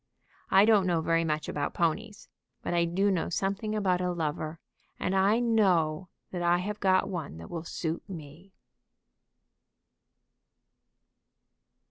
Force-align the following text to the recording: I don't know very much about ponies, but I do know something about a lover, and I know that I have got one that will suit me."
I 0.49 0.65
don't 0.65 0.87
know 0.87 0.99
very 1.01 1.23
much 1.23 1.47
about 1.47 1.75
ponies, 1.75 2.27
but 2.63 2.73
I 2.73 2.85
do 2.85 3.11
know 3.11 3.29
something 3.29 3.75
about 3.75 4.01
a 4.01 4.11
lover, 4.11 4.59
and 4.99 5.15
I 5.15 5.39
know 5.39 6.09
that 6.31 6.41
I 6.41 6.57
have 6.57 6.79
got 6.79 7.07
one 7.07 7.37
that 7.37 7.51
will 7.51 7.63
suit 7.63 8.09
me." 8.09 8.51